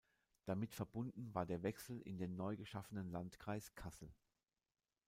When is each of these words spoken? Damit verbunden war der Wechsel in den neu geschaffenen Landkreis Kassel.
Damit 0.45 0.73
verbunden 0.73 1.31
war 1.35 1.45
der 1.45 1.61
Wechsel 1.61 2.01
in 2.01 2.17
den 2.17 2.35
neu 2.35 2.57
geschaffenen 2.57 3.11
Landkreis 3.11 3.75
Kassel. 3.75 4.09